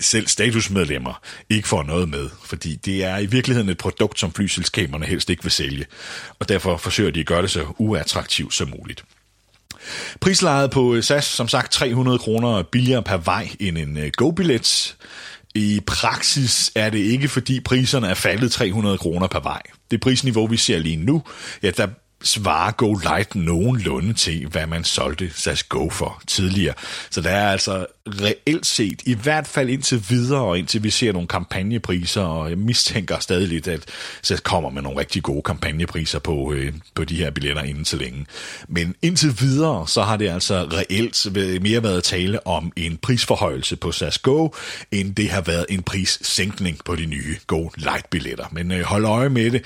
selv 0.00 0.26
statusmedlemmer 0.26 1.20
ikke 1.50 1.68
får 1.68 1.82
noget 1.82 2.08
med, 2.08 2.30
fordi 2.44 2.74
det 2.74 3.04
er 3.04 3.18
i 3.18 3.26
virkeligheden 3.26 3.68
et 3.68 3.78
produkt, 3.78 4.20
som 4.20 4.32
flyselskaberne 4.32 5.06
helst 5.06 5.30
ikke 5.30 5.42
vil 5.42 5.52
sælge, 5.52 5.86
og 6.38 6.48
derfor 6.48 6.76
forsøger 6.76 7.10
de 7.10 7.20
at 7.20 7.26
gøre 7.26 7.42
det 7.42 7.50
så 7.50 7.66
uattraktivt 7.78 8.54
som 8.54 8.72
muligt. 8.78 9.04
Prislejet 10.20 10.70
på 10.70 10.94
øh, 10.94 11.02
SAS, 11.02 11.24
som 11.24 11.48
sagt 11.48 11.72
300 11.72 12.18
kroner 12.18 12.62
billigere 12.62 13.02
per 13.02 13.16
vej 13.16 13.48
end 13.60 13.78
en 13.78 13.96
øh, 13.96 14.10
Go-billet. 14.16 14.96
I 15.54 15.80
praksis 15.86 16.72
er 16.74 16.90
det 16.90 16.98
ikke, 16.98 17.28
fordi 17.28 17.60
priserne 17.60 18.08
er 18.08 18.14
faldet 18.14 18.52
300 18.52 18.98
kroner 18.98 19.26
per 19.26 19.40
vej. 19.40 19.62
Det 19.90 20.00
prisniveau, 20.00 20.46
vi 20.46 20.56
ser 20.56 20.78
lige 20.78 20.96
nu, 20.96 21.22
ja, 21.62 21.70
der 21.70 21.88
svarer 22.22 22.72
Go 22.72 22.94
Light 22.94 23.34
nogenlunde 23.34 24.12
til, 24.12 24.46
hvad 24.46 24.66
man 24.66 24.84
solgte 24.84 25.30
SAS 25.34 25.62
Go 25.62 25.90
for 25.90 26.22
tidligere. 26.26 26.74
Så 27.10 27.20
der 27.20 27.30
er 27.30 27.52
altså 27.52 27.86
reelt 28.06 28.66
set, 28.66 29.02
i 29.04 29.14
hvert 29.14 29.46
fald 29.46 29.68
indtil 29.68 30.04
videre, 30.08 30.40
og 30.40 30.58
indtil 30.58 30.82
vi 30.82 30.90
ser 30.90 31.12
nogle 31.12 31.28
kampagnepriser, 31.28 32.22
og 32.22 32.50
jeg 32.50 32.58
mistænker 32.58 33.18
stadig 33.18 33.48
lidt, 33.48 33.68
at 33.68 33.84
SAS 34.22 34.40
kommer 34.40 34.70
med 34.70 34.82
nogle 34.82 35.00
rigtig 35.00 35.22
gode 35.22 35.42
kampagnepriser 35.42 36.18
på, 36.18 36.52
øh, 36.52 36.72
på 36.94 37.04
de 37.04 37.16
her 37.16 37.30
billetter 37.30 37.62
inden 37.62 37.84
til 37.84 37.98
længe. 37.98 38.26
Men 38.68 38.94
indtil 39.02 39.40
videre, 39.40 39.88
så 39.88 40.02
har 40.02 40.16
det 40.16 40.28
altså 40.28 40.68
reelt 40.72 41.26
mere 41.62 41.82
været 41.82 42.04
tale 42.04 42.46
om 42.46 42.72
en 42.76 42.96
prisforhøjelse 42.96 43.76
på 43.76 43.92
SAS 43.92 44.18
Go, 44.18 44.48
end 44.92 45.14
det 45.14 45.30
har 45.30 45.40
været 45.40 45.66
en 45.68 45.82
prissænkning 45.82 46.78
på 46.84 46.96
de 46.96 47.06
nye 47.06 47.36
Go 47.46 47.68
Light-billetter. 47.76 48.46
Men 48.52 48.72
øh, 48.72 48.80
hold 48.80 49.04
øje 49.04 49.28
med 49.28 49.50
det. 49.50 49.64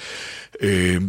Øh, 0.61 1.03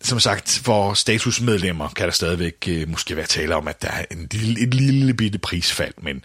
som 0.00 0.20
sagt, 0.20 0.60
for 0.64 0.94
statusmedlemmer 0.94 1.88
kan 1.88 2.06
der 2.06 2.12
stadigvæk 2.12 2.54
øh, 2.68 2.88
måske 2.88 3.16
være 3.16 3.26
tale 3.26 3.54
om, 3.54 3.68
at 3.68 3.82
der 3.82 3.88
er 3.88 4.04
en 4.10 4.28
lille, 4.32 4.60
et 4.60 4.74
lille 4.74 5.14
bitte 5.14 5.38
prisfald, 5.38 5.94
men 6.02 6.24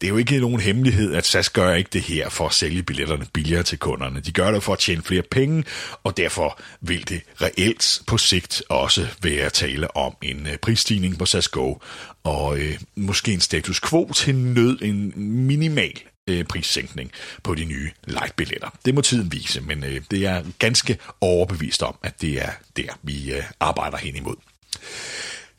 det 0.00 0.06
er 0.06 0.08
jo 0.08 0.16
ikke 0.16 0.40
nogen 0.40 0.60
hemmelighed, 0.60 1.14
at 1.14 1.26
SAS 1.26 1.50
gør 1.50 1.74
ikke 1.74 1.90
det 1.92 2.02
her 2.02 2.28
for 2.28 2.46
at 2.46 2.52
sælge 2.52 2.82
billetterne 2.82 3.26
billigere 3.32 3.62
til 3.62 3.78
kunderne. 3.78 4.20
De 4.20 4.32
gør 4.32 4.50
det 4.50 4.62
for 4.62 4.72
at 4.72 4.78
tjene 4.78 5.02
flere 5.02 5.22
penge, 5.30 5.64
og 6.04 6.16
derfor 6.16 6.60
vil 6.80 7.08
det 7.08 7.20
reelt 7.42 8.02
på 8.06 8.18
sigt 8.18 8.62
også 8.68 9.06
være 9.22 9.50
tale 9.50 9.96
om 9.96 10.16
en 10.22 10.46
øh, 10.46 10.56
prisstigning 10.56 11.18
på 11.18 11.26
SAS 11.26 11.48
Go, 11.48 11.74
og 12.24 12.58
øh, 12.58 12.78
måske 12.96 13.32
en 13.32 13.40
status 13.40 13.80
quo 13.80 14.12
til 14.14 14.34
nød, 14.34 14.78
en 14.82 15.12
minimal 15.46 16.00
øh, 16.28 16.44
prissænkning 16.44 17.10
på 17.42 17.54
de 17.54 17.64
nye 17.64 17.90
light-billetter. 18.06 18.68
Det 18.84 18.94
må 18.94 19.00
tiden 19.00 19.32
vise, 19.32 19.60
men 19.60 19.84
øh, 19.84 20.00
det 20.10 20.26
er 20.26 20.42
ganske 20.58 20.98
overbevist 21.20 21.82
om, 21.82 21.94
at 22.02 22.22
det 22.22 22.42
er 22.42 22.50
der, 22.76 22.98
vi 23.02 23.32
øh, 23.32 23.42
arbejder 23.60 23.96
hen 23.96 24.16
imod. 24.16 24.36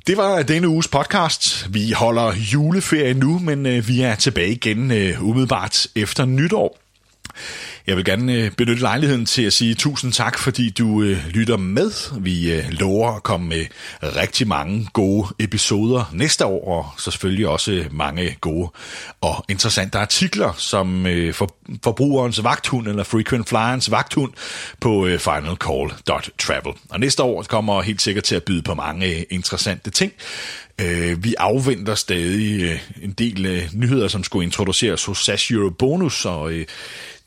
Det 0.07 0.17
var 0.17 0.43
denne 0.43 0.67
uges 0.67 0.87
podcast. 0.87 1.73
Vi 1.73 1.91
holder 1.91 2.33
juleferie 2.53 3.13
nu, 3.13 3.39
men 3.39 3.65
øh, 3.65 3.87
vi 3.87 4.01
er 4.01 4.15
tilbage 4.15 4.51
igen 4.51 4.91
øh, 4.91 5.23
umiddelbart 5.23 5.87
efter 5.95 6.25
nytår. 6.25 6.77
Jeg 7.87 7.97
vil 7.97 8.05
gerne 8.05 8.33
øh, 8.33 8.51
benytte 8.51 8.81
lejligheden 8.81 9.25
til 9.25 9.41
at 9.41 9.53
sige 9.53 9.75
tusind 9.75 10.13
tak, 10.13 10.39
fordi 10.39 10.69
du 10.69 11.01
øh, 11.01 11.27
lytter 11.27 11.57
med. 11.57 12.19
Vi 12.21 12.51
øh, 12.51 12.69
lover 12.69 13.11
at 13.11 13.23
komme 13.23 13.47
med 13.47 13.65
rigtig 14.03 14.47
mange 14.47 14.87
gode 14.93 15.27
episoder 15.39 16.11
næste 16.13 16.45
år, 16.45 16.67
og 16.67 16.99
så 17.01 17.11
selvfølgelig 17.11 17.47
også 17.47 17.85
mange 17.91 18.37
gode 18.41 18.69
og 19.21 19.45
interessante 19.49 19.97
artikler, 19.97 20.53
som 20.57 21.05
forbrugerens 21.83 22.43
vagthund 22.43 22.87
eller 22.87 23.03
frequent 23.03 23.49
flyerens 23.49 23.91
vagthund 23.91 24.31
på 24.79 25.07
finalcall.travel. 25.19 26.73
Og 26.89 26.99
næste 26.99 27.23
år 27.23 27.43
kommer 27.43 27.81
helt 27.81 28.01
sikkert 28.01 28.23
til 28.23 28.35
at 28.35 28.43
byde 28.43 28.61
på 28.61 28.73
mange 28.73 29.23
interessante 29.23 29.89
ting. 29.89 30.11
Vi 31.17 31.35
afventer 31.37 31.95
stadig 31.95 32.81
en 33.01 33.11
del 33.11 33.69
nyheder, 33.73 34.07
som 34.07 34.23
skulle 34.23 34.45
introduceres 34.45 35.05
hos 35.05 35.17
SAS 35.17 35.51
Euro 35.51 35.69
Bonus, 35.69 36.25
og 36.25 36.51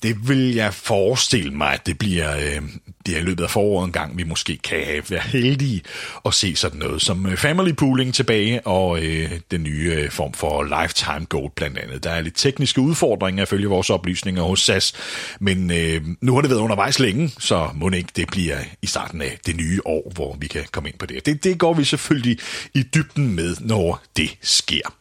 det 0.02 0.28
vil 0.28 0.54
jeg 0.54 0.74
forestille 0.74 1.54
mig, 1.54 1.72
at 1.72 1.86
det 1.86 1.98
bliver, 1.98 2.36
øh, 2.36 2.62
det 3.06 3.16
er 3.16 3.20
i 3.20 3.22
løbet 3.22 3.44
af 3.44 3.50
foråret 3.50 3.86
en 3.86 3.92
gang, 3.92 4.18
vi 4.18 4.24
måske 4.24 4.56
kan 4.56 5.02
være 5.08 5.20
heldige 5.20 5.82
at 6.24 6.34
se 6.34 6.56
sådan 6.56 6.78
noget 6.78 7.02
som 7.02 7.26
øh, 7.26 7.36
family 7.36 7.72
pooling 7.72 8.14
tilbage, 8.14 8.66
og 8.66 9.04
øh, 9.04 9.30
den 9.50 9.62
nye 9.62 9.92
øh, 9.96 10.10
form 10.10 10.32
for 10.32 10.82
lifetime 10.82 11.26
gold 11.28 11.50
blandt 11.56 11.78
andet. 11.78 12.04
Der 12.04 12.10
er 12.10 12.20
lidt 12.20 12.36
tekniske 12.36 12.80
udfordringer 12.80 13.42
ifølge 13.42 13.66
vores 13.66 13.90
oplysninger 13.90 14.42
hos 14.42 14.60
SAS, 14.60 14.92
men 15.40 15.70
øh, 15.70 16.02
nu 16.20 16.34
har 16.34 16.40
det 16.40 16.50
været 16.50 16.60
undervejs 16.60 16.98
længe, 16.98 17.32
så 17.38 17.68
må 17.74 17.88
det 17.88 17.96
ikke 17.96 18.12
det 18.16 18.28
bliver 18.28 18.58
i 18.82 18.86
starten 18.86 19.22
af 19.22 19.38
det 19.46 19.56
nye 19.56 19.80
år, 19.84 20.12
hvor 20.14 20.36
vi 20.40 20.46
kan 20.46 20.64
komme 20.72 20.88
ind 20.88 20.98
på 20.98 21.06
det. 21.06 21.26
Det, 21.26 21.44
det 21.44 21.58
går 21.58 21.74
vi 21.74 21.84
selvfølgelig 21.84 22.38
i 22.74 22.82
dybden 22.82 23.34
med, 23.34 23.56
når 23.60 24.02
det 24.16 24.36
sker. 24.42 24.97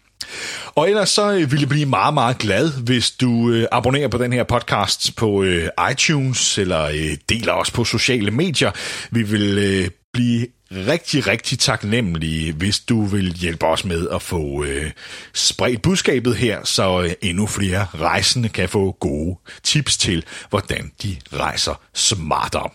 Og 0.75 0.89
ellers 0.89 1.09
så 1.09 1.31
øh, 1.31 1.51
vil 1.51 1.59
jeg 1.59 1.69
blive 1.69 1.85
meget, 1.85 2.13
meget 2.13 2.37
glad, 2.37 2.71
hvis 2.83 3.11
du 3.11 3.49
øh, 3.49 3.67
abonnerer 3.71 4.07
på 4.07 4.17
den 4.17 4.33
her 4.33 4.43
podcast 4.43 5.15
på 5.15 5.43
øh, 5.43 5.69
iTunes, 5.91 6.57
eller 6.57 6.83
øh, 6.83 7.17
deler 7.29 7.53
os 7.53 7.71
på 7.71 7.83
sociale 7.83 8.31
medier. 8.31 8.71
Vi 9.11 9.23
vil 9.23 9.57
øh, 9.57 9.89
blive 10.13 10.47
rigtig, 10.71 11.27
rigtig 11.27 11.59
taknemmelige, 11.59 12.53
hvis 12.53 12.79
du 12.79 13.05
vil 13.05 13.33
hjælpe 13.33 13.65
os 13.65 13.85
med 13.85 14.07
at 14.09 14.21
få 14.21 14.63
øh, 14.63 14.91
spredt 15.33 15.81
budskabet 15.81 16.35
her, 16.35 16.63
så 16.63 17.01
øh, 17.01 17.11
endnu 17.21 17.47
flere 17.47 17.87
rejsende 17.95 18.49
kan 18.49 18.69
få 18.69 18.97
gode 18.99 19.37
tips 19.63 19.97
til, 19.97 20.23
hvordan 20.49 20.91
de 21.03 21.17
rejser 21.33 21.81
smartere. 21.93 22.69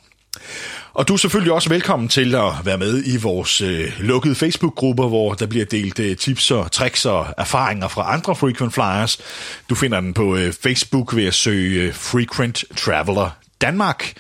Og 0.95 1.09
du 1.09 1.13
er 1.13 1.17
selvfølgelig 1.17 1.53
også 1.53 1.69
velkommen 1.69 2.09
til 2.09 2.35
at 2.35 2.53
være 2.65 2.79
med 2.79 3.03
i 3.07 3.17
vores 3.17 3.61
øh, 3.61 3.93
lukkede 3.99 4.35
Facebook-grupper, 4.35 5.09
hvor 5.09 5.35
der 5.35 5.47
bliver 5.47 5.65
delt 5.65 5.99
øh, 5.99 6.17
tips 6.17 6.51
og 6.51 6.73
tricks 6.73 7.07
og 7.07 7.27
erfaringer 7.39 7.89
fra 7.89 8.15
andre 8.15 8.37
frequent 8.37 8.75
flyers. 8.75 9.19
Du 9.71 9.75
finder 9.75 10.01
den 10.01 10.15
på 10.15 10.37
øh, 10.37 10.53
Facebook 10.53 11.17
ved 11.17 11.27
at 11.27 11.35
søge 11.35 11.83
øh, 11.83 11.95
Frequent 11.95 12.65
Traveler 12.77 13.31
Danmark 13.61 14.13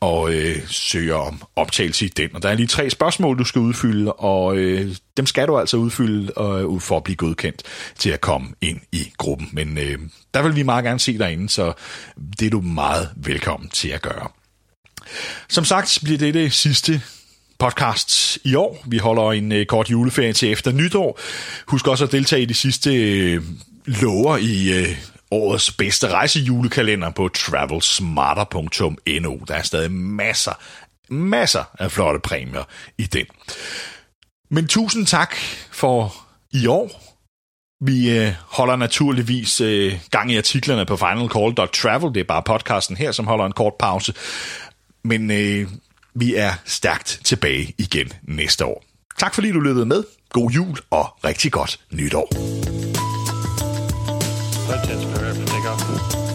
og 0.00 0.34
øh, 0.34 0.56
søge 0.66 1.14
om 1.14 1.42
optagelse 1.56 2.06
i 2.06 2.08
den. 2.08 2.30
Og 2.34 2.42
der 2.42 2.48
er 2.48 2.54
lige 2.54 2.66
tre 2.66 2.90
spørgsmål, 2.90 3.38
du 3.38 3.44
skal 3.44 3.60
udfylde, 3.60 4.12
og 4.12 4.56
øh, 4.56 4.96
dem 5.16 5.26
skal 5.26 5.48
du 5.48 5.58
altså 5.58 5.76
udfylde 5.76 6.32
øh, 6.40 6.80
for 6.80 6.96
at 6.96 7.04
blive 7.04 7.16
godkendt 7.16 7.62
til 7.98 8.10
at 8.10 8.20
komme 8.20 8.48
ind 8.60 8.80
i 8.92 9.12
gruppen. 9.18 9.48
Men 9.52 9.78
øh, 9.78 9.98
der 10.34 10.42
vil 10.42 10.56
vi 10.56 10.62
meget 10.62 10.84
gerne 10.84 11.00
se 11.00 11.18
dig 11.18 11.32
inde, 11.32 11.48
så 11.48 11.72
det 12.38 12.46
er 12.46 12.50
du 12.50 12.60
meget 12.60 13.10
velkommen 13.16 13.68
til 13.68 13.88
at 13.88 14.02
gøre. 14.02 14.39
Som 15.48 15.64
sagt 15.64 15.98
bliver 16.04 16.18
det 16.18 16.34
det 16.34 16.52
sidste 16.52 17.02
podcast 17.58 18.38
i 18.44 18.54
år. 18.54 18.84
Vi 18.86 18.98
holder 18.98 19.32
en 19.32 19.52
øh, 19.52 19.66
kort 19.66 19.90
juleferie 19.90 20.32
til 20.32 20.52
efter 20.52 20.72
nytår. 20.72 21.20
Husk 21.66 21.86
også 21.86 22.04
at 22.04 22.12
deltage 22.12 22.42
i 22.42 22.44
de 22.44 22.54
sidste 22.54 22.94
øh, 22.94 23.42
lover 23.86 24.36
i 24.36 24.78
øh, 24.78 24.96
årets 25.30 25.72
bedste 25.72 26.08
rejsejulekalender 26.08 27.10
på 27.10 27.28
travelsmarter.no. 27.28 29.36
Der 29.48 29.54
er 29.54 29.62
stadig 29.62 29.92
masser, 29.92 30.52
masser 31.08 31.64
af 31.78 31.92
flotte 31.92 32.20
præmier 32.20 32.64
i 32.98 33.02
den. 33.02 33.26
Men 34.50 34.66
tusind 34.66 35.06
tak 35.06 35.36
for 35.70 36.14
i 36.52 36.66
år. 36.66 37.10
Vi 37.84 38.18
øh, 38.18 38.32
holder 38.46 38.76
naturligvis 38.76 39.60
øh, 39.60 40.00
gang 40.10 40.32
i 40.32 40.36
artiklerne 40.36 40.86
på 40.86 40.96
finalcall.travel. 40.96 42.14
Det 42.14 42.20
er 42.20 42.24
bare 42.24 42.42
podcasten 42.42 42.96
her, 42.96 43.12
som 43.12 43.26
holder 43.26 43.46
en 43.46 43.52
kort 43.52 43.74
pause. 43.78 44.14
Men 45.02 45.30
øh, 45.30 45.68
vi 46.14 46.34
er 46.34 46.52
stærkt 46.64 47.20
tilbage 47.24 47.74
igen 47.78 48.12
næste 48.22 48.64
år. 48.64 48.84
Tak 49.18 49.34
fordi 49.34 49.52
du 49.52 49.60
lyttede 49.60 49.86
med. 49.86 50.04
God 50.32 50.50
jul 50.50 50.78
og 50.90 51.06
rigtig 51.24 51.52
godt 51.52 51.80
nytår. 51.90 52.28
Hi, 54.70 56.29